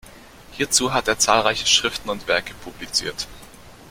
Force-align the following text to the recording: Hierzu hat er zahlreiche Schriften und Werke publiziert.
Hierzu 0.53 0.93
hat 0.93 1.07
er 1.07 1.19
zahlreiche 1.19 1.67
Schriften 1.67 2.09
und 2.09 2.27
Werke 2.27 2.55
publiziert. 2.55 3.27